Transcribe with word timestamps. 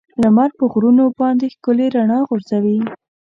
لمر 0.21 0.49
په 0.57 0.63
غرونو 0.71 1.03
باندې 1.19 1.45
ښکلي 1.53 1.87
رڼا 1.95 2.19
غورځوي. 2.27 2.79